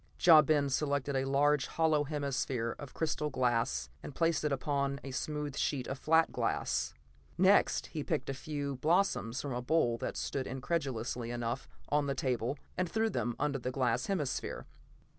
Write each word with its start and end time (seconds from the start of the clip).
Ja 0.19 0.41
Ben 0.41 0.67
selected 0.67 1.15
a 1.15 1.25
large 1.25 1.67
hollow 1.67 2.05
hemisphere 2.05 2.75
of 2.79 2.91
crystal 2.95 3.29
glass 3.29 3.87
and 4.01 4.15
placed 4.15 4.43
it 4.43 4.51
upon 4.51 4.99
a 5.03 5.11
smooth 5.11 5.55
sheet 5.55 5.85
of 5.85 5.99
flat 5.99 6.31
glass. 6.31 6.95
Next 7.37 7.85
he 7.85 8.03
picked 8.03 8.27
a 8.27 8.33
few 8.33 8.77
blossoms 8.77 9.39
from 9.43 9.53
a 9.53 9.61
bowl 9.61 9.99
that 9.99 10.17
stood, 10.17 10.47
incongruously 10.47 11.29
enough, 11.29 11.67
on 11.89 12.07
the 12.07 12.15
table, 12.15 12.57
and 12.75 12.89
threw 12.89 13.11
them 13.11 13.35
under 13.37 13.59
the 13.59 13.69
glass 13.69 14.07
hemisphere. 14.07 14.65